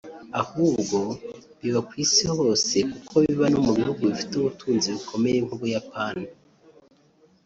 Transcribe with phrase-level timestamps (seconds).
[0.41, 0.99] ahubwo
[1.61, 3.15] biba ku Isi hose kuko
[3.51, 6.25] no mu bihugu bifite ubutunzi bukomeye nk’u Buyapani